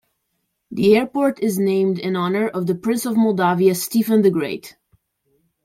The 0.71 0.95
airport 0.97 1.41
is 1.43 1.59
named 1.59 1.99
in 1.99 2.15
honour 2.15 2.47
of 2.47 2.65
the 2.65 2.73
Prince 2.73 3.05
of 3.05 3.15
Moldavia 3.15 3.75
Stephen 3.75 4.23
the 4.23 4.31
Great. 4.31 4.75